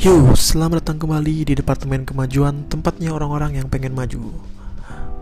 Yo, 0.00 0.32
selamat 0.32 0.80
datang 0.80 0.96
kembali 0.96 1.44
di 1.44 1.52
Departemen 1.52 2.08
Kemajuan, 2.08 2.72
tempatnya 2.72 3.12
orang-orang 3.12 3.60
yang 3.60 3.68
pengen 3.68 3.92
maju. 3.92 4.32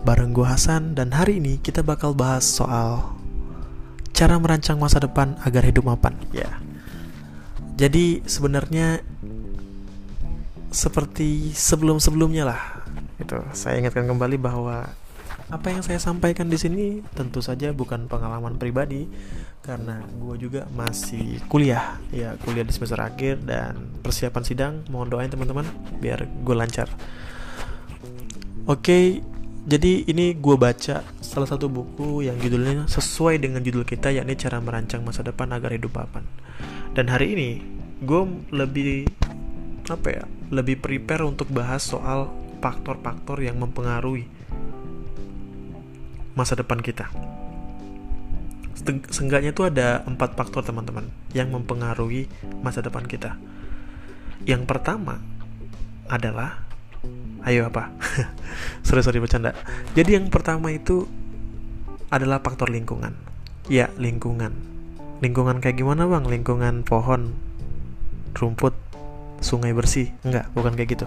Bareng 0.06 0.30
gue 0.30 0.46
Hasan, 0.46 0.94
dan 0.94 1.10
hari 1.10 1.42
ini 1.42 1.58
kita 1.58 1.82
bakal 1.82 2.14
bahas 2.14 2.46
soal 2.46 3.10
cara 4.14 4.38
merancang 4.38 4.78
masa 4.78 5.02
depan 5.02 5.34
agar 5.42 5.66
hidup 5.66 5.82
mapan. 5.82 6.14
Ya. 6.30 6.62
Jadi 7.74 8.22
sebenarnya 8.22 9.02
seperti 10.70 11.50
sebelum-sebelumnya 11.58 12.46
lah. 12.46 12.62
Gitu. 13.18 13.34
Saya 13.58 13.82
ingatkan 13.82 14.06
kembali 14.06 14.38
bahwa 14.38 14.94
apa 15.48 15.72
yang 15.72 15.80
saya 15.80 15.96
sampaikan 15.96 16.52
di 16.52 16.60
sini 16.60 17.00
tentu 17.16 17.40
saja 17.40 17.72
bukan 17.72 18.04
pengalaman 18.04 18.60
pribadi 18.60 19.08
karena 19.64 20.04
gue 20.04 20.36
juga 20.36 20.68
masih 20.76 21.40
kuliah. 21.48 21.96
Ya 22.12 22.36
kuliah 22.44 22.68
di 22.68 22.72
semester 22.72 23.00
akhir 23.00 23.48
dan 23.48 23.96
persiapan 24.04 24.44
sidang 24.44 24.74
mohon 24.92 25.08
doain 25.08 25.32
teman-teman 25.32 25.64
biar 26.04 26.28
gue 26.28 26.54
lancar. 26.56 26.92
Oke 28.68 29.24
jadi 29.64 30.04
ini 30.04 30.36
gue 30.36 30.56
baca 30.56 31.00
salah 31.24 31.48
satu 31.48 31.72
buku 31.72 32.28
yang 32.28 32.36
judulnya 32.36 32.84
sesuai 32.88 33.40
dengan 33.40 33.64
judul 33.64 33.88
kita 33.88 34.12
yakni 34.12 34.36
cara 34.36 34.60
merancang 34.60 35.00
masa 35.00 35.24
depan 35.24 35.48
agar 35.56 35.72
hidup 35.72 35.96
papan. 35.96 36.28
Dan 36.92 37.08
hari 37.08 37.32
ini 37.32 37.50
gue 38.04 38.22
lebih 38.52 39.08
apa 39.88 40.08
ya 40.12 40.24
lebih 40.52 40.76
prepare 40.84 41.24
untuk 41.24 41.48
bahas 41.48 41.88
soal 41.88 42.28
faktor-faktor 42.60 43.40
yang 43.40 43.56
mempengaruhi 43.56 44.37
masa 46.38 46.54
depan 46.54 46.78
kita. 46.78 47.10
Seenggaknya 49.10 49.50
itu 49.50 49.66
ada 49.66 50.06
empat 50.06 50.38
faktor 50.38 50.62
teman-teman 50.62 51.10
yang 51.34 51.50
mempengaruhi 51.50 52.30
masa 52.62 52.78
depan 52.78 53.02
kita. 53.10 53.34
Yang 54.46 54.70
pertama 54.70 55.18
adalah, 56.06 56.62
ayo 57.42 57.66
apa? 57.66 57.90
sorry 58.86 59.02
sorry 59.02 59.18
bercanda. 59.18 59.50
Jadi 59.98 60.14
yang 60.14 60.30
pertama 60.30 60.70
itu 60.70 61.10
adalah 62.14 62.38
faktor 62.38 62.70
lingkungan. 62.70 63.18
Ya 63.66 63.90
lingkungan. 63.98 64.54
Lingkungan 65.18 65.58
kayak 65.58 65.82
gimana 65.82 66.06
bang? 66.06 66.24
Lingkungan 66.24 66.86
pohon, 66.86 67.34
rumput, 68.38 68.78
sungai 69.42 69.74
bersih? 69.74 70.14
Enggak, 70.22 70.48
bukan 70.54 70.78
kayak 70.78 70.94
gitu 70.94 71.06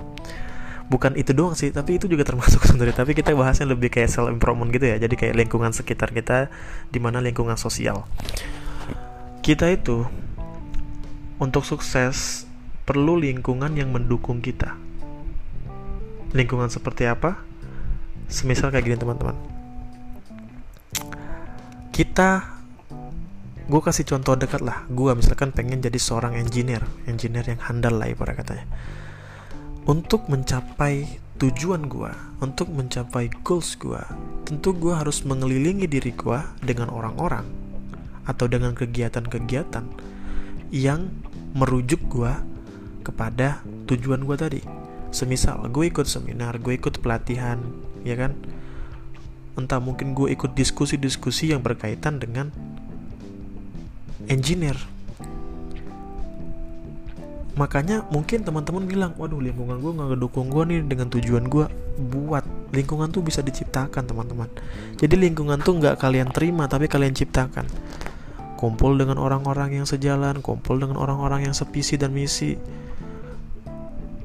bukan 0.87 1.13
itu 1.19 1.35
doang 1.35 1.53
sih 1.53 1.69
tapi 1.69 1.99
itu 1.99 2.07
juga 2.07 2.25
termasuk 2.25 2.63
sebenarnya. 2.67 3.03
Tapi 3.03 3.11
kita 3.13 3.35
bahasnya 3.35 3.69
lebih 3.69 3.91
kayak 3.91 4.09
self 4.09 4.31
improvement 4.31 4.71
gitu 4.73 4.87
ya. 4.87 4.97
Jadi 4.97 5.15
kayak 5.19 5.35
lingkungan 5.37 5.75
sekitar 5.75 6.15
kita 6.15 6.49
di 6.89 6.99
mana 7.03 7.19
lingkungan 7.19 7.59
sosial. 7.59 8.07
Kita 9.41 9.69
itu 9.69 10.05
untuk 11.41 11.65
sukses 11.65 12.45
perlu 12.85 13.17
lingkungan 13.17 13.73
yang 13.73 13.89
mendukung 13.89 14.39
kita. 14.39 14.77
Lingkungan 16.31 16.69
seperti 16.71 17.09
apa? 17.09 17.41
Semisal 18.31 18.71
kayak 18.71 18.85
gini 18.87 18.97
teman-teman. 18.97 19.35
Kita 21.91 22.61
gue 23.67 23.81
kasih 23.81 24.07
contoh 24.07 24.37
dekat 24.39 24.61
lah. 24.63 24.87
Gue 24.87 25.11
misalkan 25.17 25.51
pengen 25.51 25.83
jadi 25.83 25.97
seorang 25.99 26.37
engineer. 26.39 26.85
Engineer 27.09 27.43
yang 27.51 27.59
handal 27.59 27.99
lah 27.99 28.07
ibarat 28.07 28.39
katanya 28.39 28.65
untuk 29.89 30.29
mencapai 30.29 31.21
tujuan 31.41 31.89
gue, 31.89 32.13
untuk 32.37 32.69
mencapai 32.69 33.33
goals 33.41 33.73
gue, 33.81 33.97
tentu 34.45 34.77
gue 34.77 34.93
harus 34.93 35.25
mengelilingi 35.25 35.89
diri 35.89 36.13
gue 36.13 36.37
dengan 36.61 36.93
orang-orang 36.93 37.49
atau 38.29 38.45
dengan 38.45 38.77
kegiatan-kegiatan 38.77 39.85
yang 40.69 41.09
merujuk 41.57 41.97
gue 42.13 42.29
kepada 43.01 43.65
tujuan 43.89 44.21
gue 44.21 44.37
tadi. 44.37 44.61
Semisal 45.09 45.65
gue 45.73 45.89
ikut 45.89 46.05
seminar, 46.05 46.61
gue 46.61 46.77
ikut 46.77 47.01
pelatihan, 47.01 47.57
ya 48.05 48.13
kan? 48.15 48.37
Entah 49.57 49.81
mungkin 49.81 50.13
gue 50.13 50.31
ikut 50.31 50.53
diskusi-diskusi 50.53 51.51
yang 51.51 51.65
berkaitan 51.65 52.21
dengan 52.21 52.53
engineer 54.29 54.77
makanya 57.61 58.01
mungkin 58.09 58.41
teman-teman 58.41 58.89
bilang 58.89 59.13
waduh 59.21 59.37
lingkungan 59.37 59.77
gue 59.77 59.91
nggak 59.93 60.09
ngedukung 60.17 60.49
gue 60.49 60.63
nih 60.65 60.81
dengan 60.81 61.13
tujuan 61.13 61.45
gue 61.45 61.65
buat. 62.09 62.41
Lingkungan 62.73 63.13
tuh 63.13 63.21
bisa 63.21 63.45
diciptakan 63.45 64.09
teman-teman. 64.09 64.49
Jadi 64.97 65.13
lingkungan 65.13 65.61
tuh 65.61 65.77
nggak 65.77 66.01
kalian 66.01 66.33
terima 66.33 66.65
tapi 66.65 66.89
kalian 66.89 67.13
ciptakan. 67.13 67.69
Kumpul 68.57 68.97
dengan 68.97 69.21
orang-orang 69.21 69.77
yang 69.77 69.85
sejalan 69.85 70.41
kumpul 70.41 70.81
dengan 70.81 70.97
orang-orang 70.97 71.45
yang 71.45 71.53
sepisi 71.53 72.01
dan 72.01 72.17
misi. 72.17 72.57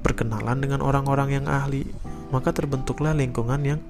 Berkenalan 0.00 0.64
dengan 0.64 0.80
orang-orang 0.80 1.36
yang 1.36 1.44
ahli. 1.44 1.84
Maka 2.32 2.56
terbentuklah 2.56 3.12
lingkungan 3.12 3.60
yang 3.60 3.80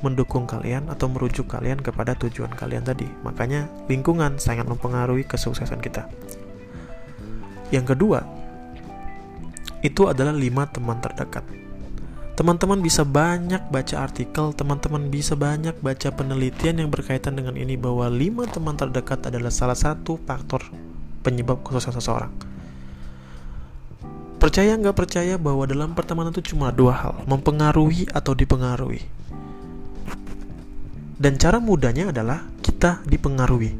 mendukung 0.00 0.48
kalian 0.48 0.88
atau 0.88 1.12
merujuk 1.12 1.52
kalian 1.52 1.84
kepada 1.84 2.16
tujuan 2.16 2.52
kalian 2.56 2.86
tadi. 2.86 3.04
Makanya 3.26 3.68
lingkungan 3.92 4.40
sangat 4.40 4.64
mempengaruhi 4.64 5.28
kesuksesan 5.28 5.84
kita. 5.84 6.08
Yang 7.74 7.98
kedua 7.98 8.35
itu 9.86 10.10
adalah 10.10 10.34
lima 10.34 10.66
teman 10.66 10.98
terdekat. 10.98 11.46
Teman-teman 12.36 12.84
bisa 12.84 13.00
banyak 13.00 13.72
baca 13.72 13.96
artikel, 14.04 14.52
teman-teman 14.52 15.08
bisa 15.08 15.32
banyak 15.32 15.72
baca 15.80 16.12
penelitian 16.12 16.84
yang 16.84 16.92
berkaitan 16.92 17.32
dengan 17.32 17.56
ini 17.56 17.80
bahwa 17.80 18.12
lima 18.12 18.44
teman 18.44 18.76
terdekat 18.76 19.24
adalah 19.24 19.48
salah 19.48 19.78
satu 19.78 20.20
faktor 20.20 20.60
penyebab 21.24 21.64
kesuksesan 21.64 21.96
seseorang. 21.96 22.32
Percaya 24.36 24.76
nggak 24.76 24.92
percaya 24.92 25.40
bahwa 25.40 25.64
dalam 25.64 25.96
pertemanan 25.96 26.28
itu 26.36 26.52
cuma 26.52 26.68
dua 26.68 26.92
hal, 26.92 27.14
mempengaruhi 27.24 28.04
atau 28.12 28.36
dipengaruhi. 28.36 29.00
Dan 31.16 31.40
cara 31.40 31.56
mudahnya 31.56 32.12
adalah 32.12 32.44
kita 32.60 33.00
dipengaruhi 33.08 33.72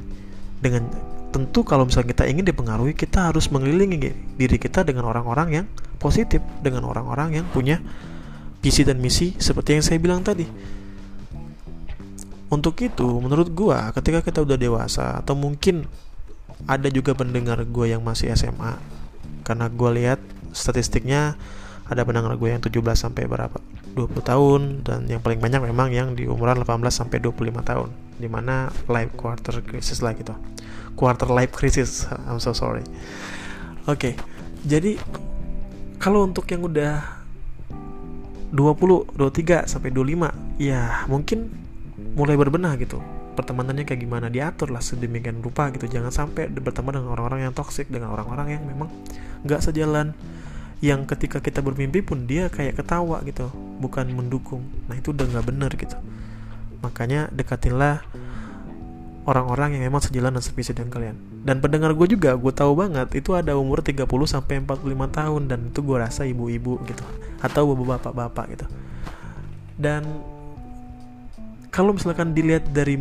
dengan 0.57 0.89
tentu 1.29 1.61
kalau 1.61 1.85
misalnya 1.85 2.17
kita 2.17 2.25
ingin 2.25 2.49
dipengaruhi 2.49 2.97
kita 2.97 3.29
harus 3.29 3.53
mengelilingi 3.53 4.17
diri 4.41 4.57
kita 4.57 4.89
dengan 4.89 5.05
orang-orang 5.13 5.49
yang 5.53 5.67
positif 5.97 6.45
dengan 6.61 6.87
orang-orang 6.87 7.43
yang 7.43 7.47
punya 7.51 7.81
visi 8.61 8.83
dan 8.83 9.01
misi 9.01 9.37
seperti 9.37 9.79
yang 9.79 9.85
saya 9.85 9.99
bilang 10.01 10.21
tadi. 10.23 10.47
Untuk 12.47 12.79
itu 12.79 13.19
menurut 13.19 13.51
gua 13.51 13.91
ketika 13.91 14.23
kita 14.23 14.47
udah 14.47 14.55
dewasa 14.55 15.19
atau 15.19 15.35
mungkin 15.35 15.89
ada 16.65 16.87
juga 16.89 17.13
pendengar 17.13 17.59
gua 17.67 17.91
yang 17.91 18.03
masih 18.07 18.31
SMA 18.39 18.79
karena 19.43 19.67
gua 19.73 19.91
lihat 19.91 20.21
statistiknya 20.55 21.37
ada 21.87 22.03
pendengar 22.03 22.35
gue 22.35 22.51
yang 22.51 22.59
17 22.59 22.83
sampai 22.99 23.31
berapa? 23.31 23.63
20 23.95 24.13
tahun 24.21 24.61
dan 24.83 25.07
yang 25.07 25.23
paling 25.23 25.39
banyak 25.39 25.63
memang 25.73 25.89
yang 25.95 26.13
di 26.19 26.27
umuran 26.27 26.59
18 26.61 26.83
sampai 26.91 27.23
25 27.23 27.63
tahun 27.63 27.89
di 28.19 28.29
mana 28.29 28.69
life 28.91 29.15
quarter 29.15 29.63
crisis 29.63 30.03
lah 30.03 30.13
gitu. 30.19 30.35
Quarter 30.99 31.31
life 31.31 31.55
crisis 31.55 32.05
I'm 32.29 32.43
so 32.43 32.51
sorry. 32.53 32.83
Oke 33.87 33.87
okay, 33.87 34.15
jadi 34.67 34.99
kalau 35.97 36.25
untuk 36.29 36.45
yang 36.53 36.65
udah 36.65 37.03
20, 38.53 39.19
23 39.19 39.67
sampai 39.67 39.91
25 39.91 40.63
ya 40.63 41.05
mungkin 41.11 41.51
mulai 42.17 42.37
berbenah 42.39 42.79
gitu. 42.81 43.03
Pertemanannya 43.37 43.85
kayak 43.85 44.01
gimana 44.01 44.33
diatur 44.33 44.73
lah 44.73 44.81
sedemikian 44.81 45.45
rupa 45.45 45.69
gitu. 45.75 45.85
Jangan 45.91 46.09
sampai 46.09 46.49
berteman 46.49 46.97
dengan 46.97 47.13
orang-orang 47.13 47.51
yang 47.51 47.55
toksik 47.57 47.93
dengan 47.93 48.17
orang-orang 48.17 48.57
yang 48.57 48.63
memang 48.65 48.89
nggak 49.45 49.61
sejalan. 49.61 50.17
Yang 50.85 51.17
ketika 51.17 51.41
kita 51.41 51.65
bermimpi 51.65 52.05
pun 52.05 52.29
dia 52.29 52.53
kayak 52.53 52.81
ketawa 52.81 53.21
gitu 53.25 53.49
bukan 53.81 54.09
mendukung. 54.13 54.65
Nah 54.89 54.97
itu 54.97 55.13
udah 55.13 55.25
nggak 55.29 55.47
bener 55.49 55.73
gitu. 55.77 55.97
Makanya 56.81 57.29
dekatinlah 57.33 58.05
orang-orang 59.27 59.75
yang 59.77 59.91
memang 59.91 59.99
sejalan 59.99 60.39
dan 60.39 60.43
sevisi 60.43 60.71
dengan 60.71 60.95
kalian. 60.95 61.17
Dan 61.43 61.59
pendengar 61.59 61.93
gue 61.99 62.07
juga 62.07 62.39
gue 62.39 62.53
tahu 62.55 62.79
banget 62.79 63.11
itu 63.19 63.35
ada 63.35 63.59
umur 63.59 63.83
30 63.83 64.07
sampai 64.25 64.63
45 64.63 64.87
tahun 65.11 65.43
dan 65.51 65.61
itu 65.75 65.81
gue 65.83 65.97
rasa 65.99 66.23
ibu-ibu 66.25 66.79
gitu 66.87 67.05
atau 67.43 67.75
bapak-bapak 67.75 68.47
gitu. 68.55 68.67
Dan 69.77 70.07
kalau 71.75 71.93
misalkan 71.93 72.33
dilihat 72.33 72.71
dari 72.71 72.97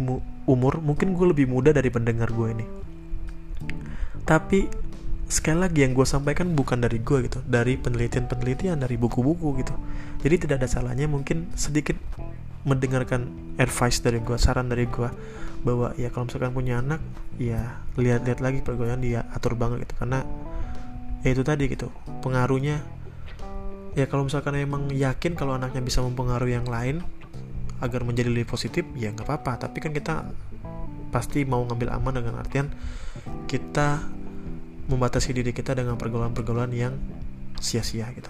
umur 0.50 0.81
mungkin 0.81 1.13
gue 1.13 1.31
lebih 1.31 1.45
muda 1.48 1.69
dari 1.72 1.94
pendengar 1.94 2.33
gue 2.33 2.48
ini. 2.51 2.66
Tapi 4.25 4.68
sekali 5.30 5.62
lagi 5.62 5.86
yang 5.86 5.94
gue 5.94 6.06
sampaikan 6.06 6.54
bukan 6.54 6.81
dari 6.81 7.01
gue 7.01 7.30
gitu 7.30 7.42
dari 7.45 7.78
penelitian-penelitian 7.78 8.81
dari 8.81 8.98
buku-buku 8.98 9.62
gitu. 9.62 9.78
Jadi 10.25 10.36
tidak 10.50 10.66
ada 10.66 10.69
salahnya 10.69 11.06
mungkin 11.06 11.54
sedikit 11.54 11.98
mendengarkan 12.66 13.30
advice 13.62 14.01
dari 14.01 14.18
gue 14.25 14.38
saran 14.42 14.74
dari 14.74 14.89
gue 14.89 15.10
bahwa 15.66 15.98
ya 15.98 16.14
kalau 16.14 16.30
misalkan 16.30 16.54
punya 16.54 16.78
anak 16.80 17.02
ya 17.42 17.82
lihat-lihat 17.98 18.40
lagi 18.40 18.62
pergaulan 18.62 19.02
dia 19.02 19.26
atur 19.34 19.58
banget 19.58 19.90
gitu 19.90 19.98
karena 20.06 20.22
ya 21.26 21.34
itu 21.34 21.42
tadi 21.42 21.66
gitu 21.66 21.90
pengaruhnya 22.22 22.86
ya 23.98 24.06
kalau 24.06 24.30
misalkan 24.30 24.62
emang 24.62 24.94
yakin 24.94 25.34
kalau 25.34 25.58
anaknya 25.58 25.82
bisa 25.82 26.06
mempengaruhi 26.06 26.54
yang 26.54 26.70
lain 26.70 27.02
agar 27.82 28.06
menjadi 28.06 28.30
lebih 28.30 28.46
positif 28.46 28.86
ya 28.94 29.10
nggak 29.10 29.26
apa-apa 29.26 29.66
tapi 29.68 29.82
kan 29.82 29.92
kita 29.92 30.30
pasti 31.10 31.44
mau 31.50 31.66
ngambil 31.66 31.98
aman 31.98 32.14
dengan 32.22 32.38
artian 32.38 32.70
kita 33.50 34.06
membatasi 34.86 35.34
diri 35.34 35.50
kita 35.50 35.74
dengan 35.74 35.98
pergaulan-pergaulan 35.98 36.70
yang 36.72 36.94
sia-sia 37.58 38.06
gitu 38.14 38.30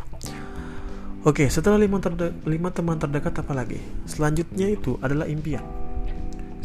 Oke, 1.25 1.49
setelah 1.49 1.81
lima, 1.81 1.97
lima 2.45 2.69
teman 2.69 3.01
terdekat 3.01 3.41
apa 3.41 3.57
lagi? 3.57 3.81
Selanjutnya 4.05 4.69
itu 4.69 5.01
adalah 5.01 5.25
impian. 5.25 5.65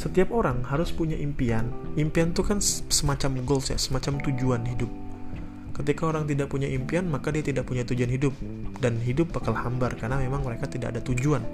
Setiap 0.01 0.33
orang 0.33 0.65
harus 0.65 0.97
punya 0.97 1.13
impian. 1.21 1.69
Impian 2.01 2.33
itu 2.33 2.41
kan 2.41 2.57
semacam 2.65 3.45
goals 3.45 3.69
ya, 3.69 3.77
semacam 3.77 4.17
tujuan 4.25 4.65
hidup. 4.65 4.89
Ketika 5.77 6.09
orang 6.09 6.25
tidak 6.25 6.49
punya 6.49 6.73
impian, 6.73 7.05
maka 7.05 7.29
dia 7.29 7.45
tidak 7.45 7.69
punya 7.69 7.85
tujuan 7.85 8.09
hidup. 8.09 8.33
Dan 8.81 8.97
hidup 9.05 9.29
bakal 9.29 9.53
hambar 9.53 9.93
karena 10.01 10.17
memang 10.17 10.41
mereka 10.41 10.65
tidak 10.73 10.97
ada 10.97 11.05
tujuan. 11.05 11.45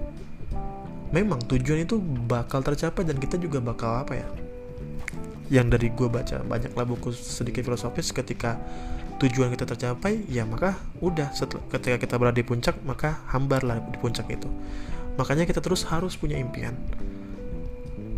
Memang 1.10 1.42
tujuan 1.42 1.90
itu 1.90 1.98
bakal 2.30 2.62
tercapai 2.62 3.02
dan 3.02 3.18
kita 3.18 3.34
juga 3.34 3.58
bakal 3.58 4.06
apa 4.06 4.14
ya? 4.14 4.28
Yang 5.50 5.66
dari 5.74 5.88
gue 5.90 6.06
baca 6.06 6.38
banyaklah 6.46 6.86
buku 6.86 7.10
sedikit 7.18 7.66
filosofis 7.66 8.14
ketika 8.14 8.62
tujuan 9.18 9.48
kita 9.54 9.64
tercapai 9.64 10.22
ya 10.28 10.44
maka 10.44 10.76
udah 11.00 11.32
setelah, 11.32 11.64
ketika 11.72 11.96
kita 11.96 12.14
berada 12.20 12.36
di 12.36 12.44
puncak 12.44 12.76
maka 12.84 13.24
hambarlah 13.32 13.80
di 13.80 13.96
puncak 13.96 14.28
itu 14.28 14.44
makanya 15.16 15.48
kita 15.48 15.64
terus 15.64 15.88
harus 15.88 16.20
punya 16.20 16.36
impian 16.36 16.76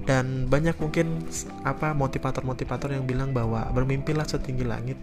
dan 0.09 0.49
banyak 0.49 0.73
mungkin 0.81 1.21
apa 1.69 1.93
motivator-motivator 1.93 2.97
yang 2.97 3.05
bilang 3.05 3.37
bahwa 3.37 3.69
bermimpilah 3.77 4.25
setinggi 4.25 4.65
langit 4.65 4.97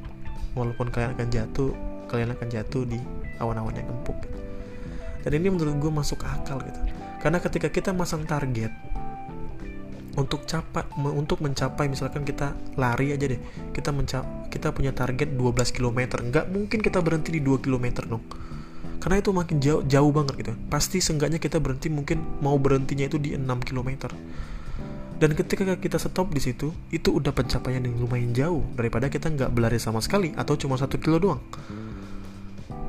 walaupun 0.58 0.90
kalian 0.90 1.14
akan 1.14 1.30
jatuh 1.30 1.70
kalian 2.10 2.34
akan 2.34 2.48
jatuh 2.50 2.90
di 2.90 2.98
awan-awan 3.38 3.78
yang 3.78 3.86
empuk 3.86 4.18
dan 5.26 5.42
ini 5.42 5.50
menurut 5.50 5.74
gue 5.82 5.90
masuk 5.90 6.22
akal 6.22 6.62
gitu. 6.62 6.78
Karena 7.18 7.42
ketika 7.42 7.74
kita 7.74 7.90
masang 7.90 8.30
target 8.30 8.70
untuk 10.16 10.46
capai 10.46 10.86
untuk 11.02 11.42
mencapai 11.42 11.92
misalkan 11.92 12.24
kita 12.24 12.56
lari 12.80 13.12
aja 13.12 13.28
deh 13.28 13.42
kita 13.76 13.92
mencap 13.92 14.24
kita 14.48 14.72
punya 14.72 14.96
target 14.96 15.36
12 15.36 15.76
km 15.76 16.24
nggak 16.24 16.46
mungkin 16.56 16.80
kita 16.80 17.04
berhenti 17.04 17.36
di 17.36 17.42
2 17.42 17.66
km 17.66 18.06
dong. 18.06 18.24
Karena 19.02 19.18
itu 19.20 19.34
makin 19.34 19.58
jauh 19.58 19.82
jauh 19.84 20.14
banget 20.14 20.46
gitu. 20.46 20.54
Pasti 20.70 21.02
seenggaknya 21.02 21.42
kita 21.42 21.58
berhenti 21.58 21.90
mungkin 21.90 22.22
mau 22.40 22.56
berhentinya 22.62 23.10
itu 23.10 23.18
di 23.18 23.34
6 23.34 23.44
km 23.66 24.14
dan 25.26 25.34
ketika 25.34 25.74
kita 25.74 25.98
stop 25.98 26.30
di 26.30 26.38
situ 26.38 26.70
itu 26.94 27.10
udah 27.10 27.34
pencapaian 27.34 27.82
yang 27.82 27.98
lumayan 27.98 28.30
jauh 28.30 28.62
daripada 28.78 29.10
kita 29.10 29.34
nggak 29.34 29.50
berlari 29.58 29.82
sama 29.82 29.98
sekali 29.98 30.30
atau 30.38 30.54
cuma 30.54 30.78
satu 30.78 31.02
kilo 31.02 31.18
doang. 31.18 31.42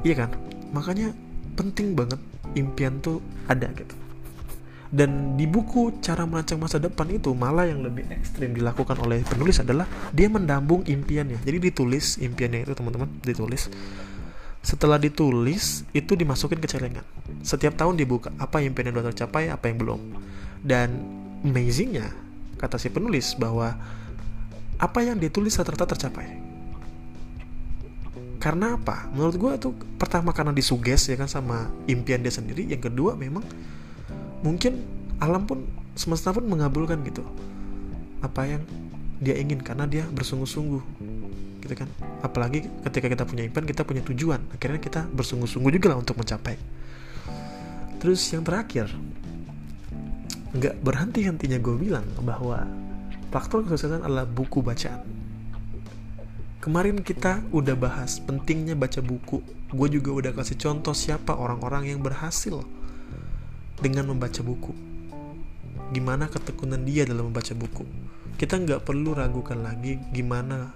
Iya 0.04 0.20
kan? 0.20 0.36
Makanya 0.76 1.16
penting 1.56 1.96
banget 1.96 2.20
impian 2.52 3.00
tuh 3.00 3.24
ada 3.48 3.72
gitu. 3.72 3.96
Dan 4.92 5.40
di 5.40 5.48
buku 5.48 5.96
cara 6.04 6.28
merancang 6.28 6.60
masa 6.60 6.76
depan 6.76 7.08
itu 7.08 7.32
malah 7.32 7.72
yang 7.72 7.80
lebih 7.80 8.04
ekstrim 8.12 8.52
dilakukan 8.52 9.00
oleh 9.00 9.24
penulis 9.24 9.56
adalah 9.64 9.88
dia 10.12 10.28
mendambung 10.28 10.84
impiannya. 10.84 11.40
Jadi 11.40 11.72
ditulis 11.72 12.20
impiannya 12.20 12.68
itu 12.68 12.76
teman-teman 12.76 13.16
ditulis. 13.24 13.72
Setelah 14.60 15.00
ditulis 15.00 15.88
itu 15.96 16.12
dimasukin 16.12 16.60
ke 16.60 16.68
celengan. 16.68 17.08
Setiap 17.40 17.80
tahun 17.80 17.96
dibuka 17.96 18.28
apa 18.36 18.60
impian 18.60 18.92
yang 18.92 19.00
sudah 19.00 19.08
tercapai 19.08 19.48
apa 19.48 19.72
yang 19.72 19.80
belum. 19.80 20.00
Dan 20.60 21.00
amazingnya 21.40 22.25
kata 22.56 22.80
si 22.80 22.88
penulis 22.88 23.36
bahwa 23.36 23.76
apa 24.76 24.98
yang 25.00 25.16
ditulis 25.16 25.56
rata-rata 25.56 25.96
tercapai. 25.96 26.44
Karena 28.36 28.76
apa? 28.76 29.08
Menurut 29.10 29.36
gue 29.40 29.52
itu 29.56 29.68
pertama 29.96 30.30
karena 30.30 30.52
disuges 30.52 31.08
ya 31.08 31.16
kan 31.16 31.26
sama 31.26 31.72
impian 31.88 32.20
dia 32.20 32.30
sendiri. 32.30 32.68
Yang 32.68 32.92
kedua 32.92 33.16
memang 33.16 33.42
mungkin 34.44 34.84
alam 35.16 35.48
pun 35.48 35.64
semesta 35.96 36.28
pun 36.30 36.44
mengabulkan 36.44 37.00
gitu 37.08 37.24
apa 38.20 38.44
yang 38.44 38.62
dia 39.16 39.32
ingin 39.40 39.64
karena 39.64 39.88
dia 39.88 40.04
bersungguh-sungguh 40.12 40.82
gitu 41.64 41.74
kan. 41.74 41.88
Apalagi 42.20 42.68
ketika 42.84 43.08
kita 43.08 43.24
punya 43.24 43.42
impian 43.48 43.64
kita 43.64 43.82
punya 43.82 44.04
tujuan. 44.04 44.44
Akhirnya 44.52 44.78
kita 44.78 45.08
bersungguh-sungguh 45.08 45.72
juga 45.80 45.96
lah 45.96 45.98
untuk 46.04 46.20
mencapai. 46.20 46.60
Terus 47.96 48.20
yang 48.30 48.44
terakhir 48.44 48.92
nggak 50.56 50.80
berhenti 50.80 51.28
hentinya 51.28 51.60
gue 51.60 51.76
bilang 51.76 52.06
bahwa 52.24 52.64
faktor 53.30 53.62
kesuksesan 53.68 54.02
adalah 54.02 54.24
buku 54.24 54.64
bacaan 54.64 55.04
kemarin 56.64 57.04
kita 57.04 57.44
udah 57.54 57.76
bahas 57.78 58.18
pentingnya 58.24 58.74
baca 58.74 58.98
buku 59.04 59.44
gue 59.66 59.88
juga 59.90 60.10
udah 60.14 60.32
kasih 60.34 60.56
contoh 60.56 60.94
siapa 60.94 61.34
orang-orang 61.34 61.90
yang 61.90 62.00
berhasil 62.00 62.62
dengan 63.80 64.08
membaca 64.08 64.40
buku. 64.40 64.72
Gimana 65.92 66.26
ketekunan 66.26 66.82
dia 66.82 67.06
dalam 67.06 67.30
membaca 67.30 67.52
buku. 67.54 67.84
Kita 68.36 68.58
nggak 68.60 68.84
perlu 68.84 69.16
ragukan 69.16 69.58
lagi 69.62 69.96
gimana 70.12 70.74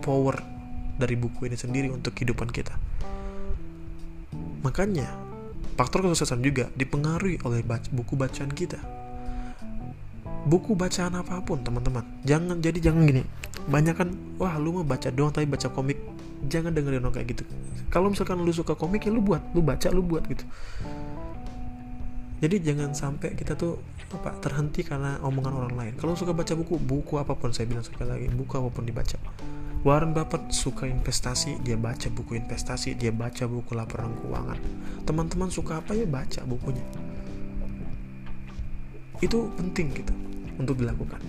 power 0.00 0.40
dari 0.96 1.18
buku 1.18 1.50
ini 1.50 1.58
sendiri 1.58 1.88
untuk 1.90 2.14
kehidupan 2.16 2.48
kita. 2.48 2.74
Makanya, 4.64 5.10
faktor 5.76 6.08
kesuksesan 6.08 6.40
juga 6.40 6.72
dipengaruhi 6.72 7.42
oleh 7.44 7.60
buku 7.92 8.16
bacaan 8.16 8.52
kita. 8.54 8.80
Buku 10.44 10.76
bacaan 10.76 11.16
apa 11.16 11.40
pun, 11.40 11.64
teman-teman. 11.64 12.04
Jangan 12.28 12.60
jadi 12.60 12.78
jangan 12.90 13.08
gini. 13.08 13.22
Banyak 13.68 13.94
kan, 13.96 14.08
wah 14.36 14.56
lu 14.60 14.80
mau 14.80 14.84
baca 14.84 15.08
doang 15.08 15.32
tapi 15.32 15.48
baca 15.48 15.72
komik. 15.72 15.96
Jangan 16.44 16.76
dengerin 16.76 17.00
orang 17.00 17.16
kayak 17.16 17.32
gitu. 17.32 17.48
Kalau 17.88 18.12
misalkan 18.12 18.44
lu 18.44 18.52
suka 18.52 18.76
komik 18.76 19.08
ya 19.08 19.10
lu 19.10 19.24
buat, 19.24 19.40
lu 19.56 19.64
baca, 19.64 19.88
lu 19.88 20.04
buat 20.04 20.28
gitu 20.28 20.44
jadi 22.44 22.60
jangan 22.60 22.92
sampai 22.92 23.32
kita 23.32 23.56
tuh 23.56 23.80
apa 24.12 24.36
terhenti 24.44 24.84
karena 24.84 25.16
omongan 25.24 25.64
orang 25.64 25.74
lain 25.74 25.92
kalau 25.96 26.12
suka 26.12 26.36
baca 26.36 26.52
buku 26.52 26.76
buku 26.76 27.16
apa 27.16 27.32
pun 27.32 27.56
saya 27.56 27.64
bilang 27.64 27.80
sekali 27.80 28.04
lagi 28.04 28.26
buku 28.28 28.52
apa 28.60 28.68
pun 28.68 28.84
dibaca 28.84 29.16
Warren 29.84 30.16
Buffett 30.16 30.52
suka 30.52 30.84
investasi 30.84 31.64
dia 31.64 31.80
baca 31.80 32.08
buku 32.12 32.36
investasi 32.36 33.00
dia 33.00 33.12
baca 33.16 33.48
buku 33.48 33.72
laporan 33.72 34.12
keuangan 34.20 34.60
teman-teman 35.08 35.48
suka 35.48 35.80
apa 35.80 35.96
ya 35.96 36.04
baca 36.04 36.44
bukunya 36.44 36.84
itu 39.24 39.48
penting 39.56 39.88
gitu 39.96 40.14
untuk 40.60 40.76
dilakukan. 40.78 41.20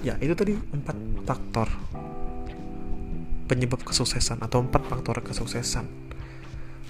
Ya 0.00 0.16
itu 0.20 0.32
tadi 0.36 0.56
empat 0.56 0.96
faktor 1.24 1.68
penyebab 3.44 3.84
kesuksesan 3.84 4.40
atau 4.40 4.64
empat 4.64 4.84
faktor 4.88 5.20
kesuksesan 5.20 5.84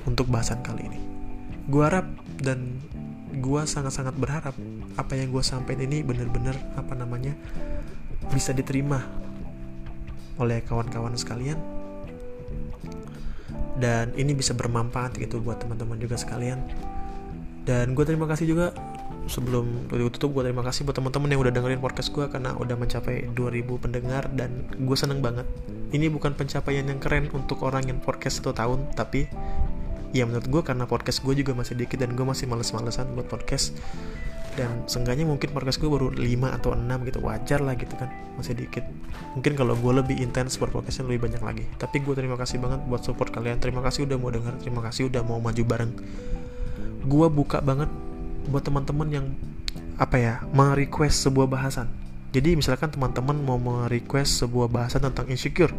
untuk 0.06 0.30
bahasan 0.30 0.62
kali 0.62 0.86
ini. 0.86 1.00
Gue 1.66 1.82
harap 1.82 2.06
dan 2.38 2.78
gue 3.34 3.62
sangat-sangat 3.66 4.14
berharap 4.14 4.54
apa 4.94 5.12
yang 5.18 5.34
gue 5.34 5.42
sampaikan 5.42 5.90
ini 5.90 6.06
benar-benar 6.06 6.54
apa 6.78 6.94
namanya 6.94 7.34
bisa 8.30 8.54
diterima 8.54 9.02
oleh 10.38 10.62
kawan-kawan 10.62 11.14
sekalian. 11.18 11.58
Dan 13.74 14.14
ini 14.14 14.38
bisa 14.38 14.54
bermanfaat 14.54 15.18
gitu 15.18 15.42
buat 15.42 15.58
teman-teman 15.58 15.98
juga 15.98 16.14
sekalian 16.14 16.62
dan 17.64 17.96
gue 17.96 18.04
terima 18.04 18.28
kasih 18.28 18.44
juga 18.44 18.76
sebelum 19.24 19.88
tutup 19.88 20.36
gue 20.36 20.52
terima 20.52 20.60
kasih 20.60 20.84
buat 20.84 20.96
teman-teman 21.00 21.32
yang 21.32 21.40
udah 21.40 21.52
dengerin 21.52 21.80
podcast 21.80 22.12
gue 22.12 22.28
karena 22.28 22.52
udah 22.60 22.76
mencapai 22.76 23.32
2000 23.32 23.84
pendengar 23.84 24.28
dan 24.36 24.68
gue 24.76 24.96
seneng 24.96 25.24
banget. 25.24 25.48
Ini 25.94 26.12
bukan 26.12 26.36
pencapaian 26.36 26.84
yang 26.84 27.00
keren 27.00 27.32
untuk 27.32 27.64
orang 27.64 27.88
yang 27.88 27.98
podcast 28.04 28.44
satu 28.44 28.52
tahun 28.52 28.92
tapi 28.92 29.30
ya 30.12 30.28
menurut 30.28 30.46
gue 30.46 30.62
karena 30.62 30.84
podcast 30.84 31.24
gue 31.24 31.34
juga 31.40 31.56
masih 31.56 31.74
dikit 31.74 32.04
dan 32.04 32.12
gue 32.12 32.26
masih 32.26 32.44
males-malesan 32.44 33.16
buat 33.16 33.26
podcast. 33.32 33.72
Dan 34.54 34.86
seenggaknya 34.86 35.26
mungkin 35.26 35.50
podcast 35.50 35.82
gue 35.82 35.90
baru 35.90 36.14
5 36.14 36.20
atau 36.60 36.78
6 36.78 36.86
gitu 37.10 37.18
wajar 37.26 37.58
lah 37.58 37.74
gitu 37.74 37.96
kan 37.98 38.06
masih 38.38 38.54
dikit. 38.54 38.86
Mungkin 39.34 39.58
kalau 39.58 39.74
gue 39.74 39.92
lebih 40.04 40.20
intens 40.20 40.60
buat 40.60 40.70
podcastnya 40.70 41.10
lebih 41.10 41.26
banyak 41.26 41.42
lagi. 41.42 41.64
Tapi 41.80 42.04
gue 42.04 42.14
terima 42.14 42.38
kasih 42.38 42.62
banget 42.62 42.84
buat 42.86 43.02
support 43.02 43.34
kalian. 43.34 43.58
Terima 43.58 43.82
kasih 43.82 44.06
udah 44.06 44.20
mau 44.20 44.30
denger 44.30 44.54
terima 44.62 44.84
kasih 44.84 45.10
udah 45.10 45.26
mau 45.26 45.40
maju 45.42 45.62
bareng 45.64 45.92
gue 47.04 47.26
buka 47.28 47.60
banget 47.60 47.88
buat 48.48 48.64
teman-teman 48.64 49.08
yang 49.08 49.26
apa 50.00 50.16
ya 50.18 50.34
merequest 50.50 51.22
sebuah 51.24 51.46
bahasan. 51.46 51.86
Jadi 52.34 52.58
misalkan 52.58 52.90
teman-teman 52.90 53.38
mau 53.38 53.60
merequest 53.60 54.42
sebuah 54.42 54.66
bahasan 54.66 55.06
tentang 55.06 55.30
insecure 55.30 55.70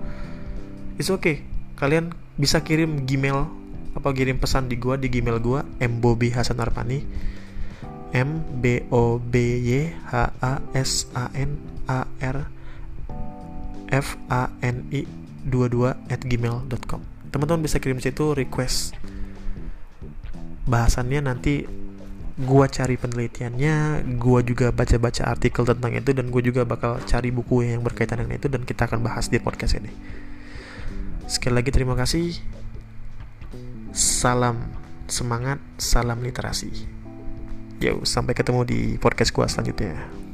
it's 0.95 1.11
okay. 1.11 1.43
Kalian 1.75 2.15
bisa 2.39 2.63
kirim 2.63 3.03
Gmail 3.03 3.47
apa 3.95 4.11
kirim 4.11 4.39
pesan 4.39 4.67
di 4.67 4.79
gua 4.79 4.95
di 4.99 5.07
Gmail 5.11 5.39
gua 5.39 5.63
M 5.79 5.99
Bobby 5.99 6.31
Hasan 6.31 6.59
Arpani 6.59 7.03
M 8.15 8.43
B 8.63 8.87
O 8.91 9.19
B 9.19 9.35
Y 9.59 9.91
H 9.91 10.31
A 10.39 10.63
S 10.71 11.11
A 11.15 11.31
N 11.35 11.59
A 11.87 12.07
R 12.23 12.37
F 13.91 14.15
A 14.31 14.51
N 14.63 14.87
I 14.91 15.03
22 15.47 15.93
at 16.09 16.21
gmail.com 16.25 17.01
teman-teman 17.29 17.61
bisa 17.61 17.77
kirim 17.77 17.99
situ 18.01 18.33
request 18.33 18.95
bahasannya 20.65 21.21
nanti 21.25 21.65
gua 22.35 22.67
cari 22.67 22.99
penelitiannya 22.99 24.03
gua 24.19 24.43
juga 24.43 24.73
baca-baca 24.75 25.31
artikel 25.31 25.63
tentang 25.63 25.95
itu 25.95 26.11
dan 26.11 26.27
gua 26.27 26.41
juga 26.43 26.67
bakal 26.67 26.99
cari 27.07 27.31
buku 27.31 27.63
yang 27.63 27.85
berkaitan 27.85 28.25
dengan 28.25 28.35
itu 28.35 28.51
dan 28.51 28.67
kita 28.67 28.89
akan 28.89 28.99
bahas 29.05 29.31
di 29.31 29.39
podcast 29.39 29.79
ini 29.79 29.93
sekali 31.25 31.63
lagi 31.63 31.71
terima 31.71 31.95
kasih 31.95 32.37
Salam 33.95 34.59
semangat, 35.07 35.55
salam 35.79 36.19
literasi. 36.19 36.67
Yuk, 37.79 38.03
sampai 38.03 38.35
ketemu 38.35 38.67
di 38.67 38.79
podcast 38.99 39.31
gua 39.31 39.47
selanjutnya. 39.47 40.24